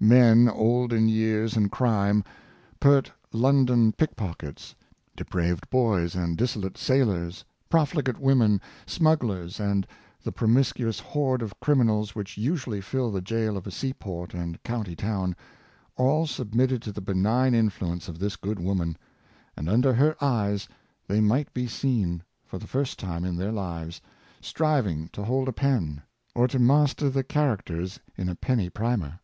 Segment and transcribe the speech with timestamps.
[0.00, 2.24] Men old in years and crime,
[2.80, 4.74] pert London pickpockets,
[5.14, 9.86] depraved boys and dissolute sailors, profligate women, smugglers and
[10.20, 14.60] the promiscuous horde of criminals which usually fill the jail of a sea port and
[14.64, 15.36] county town,
[15.94, 18.96] all submitted to the benign influence of this good woman;
[19.56, 20.66] and under her eyes
[21.06, 24.00] they might be seen, for the first time in their lives,
[24.40, 26.02] striving to hold a pen,
[26.34, 29.20] or to master the charac ters in a penny primer.